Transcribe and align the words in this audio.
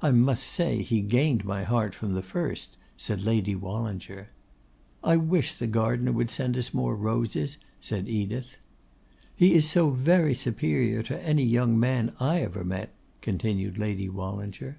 'I 0.00 0.12
must 0.12 0.42
say 0.42 0.80
he 0.80 1.02
gained 1.02 1.44
my 1.44 1.64
heart 1.64 1.94
from 1.94 2.14
the 2.14 2.22
first,' 2.22 2.78
said 2.96 3.22
Lady 3.22 3.54
Wallinger. 3.54 4.30
'I 5.02 5.16
wish 5.16 5.58
the 5.58 5.66
gardener 5.66 6.12
would 6.12 6.30
send 6.30 6.56
us 6.56 6.72
more 6.72 6.96
roses,' 6.96 7.58
said 7.78 8.08
Edith. 8.08 8.56
'He 9.36 9.52
is 9.52 9.68
so 9.68 9.90
very 9.90 10.34
superior 10.34 11.02
to 11.02 11.22
any 11.22 11.44
young 11.44 11.78
man 11.78 12.14
I 12.18 12.40
ever 12.40 12.64
met,' 12.64 12.94
continued 13.20 13.76
Lady 13.76 14.08
Wallinger. 14.08 14.78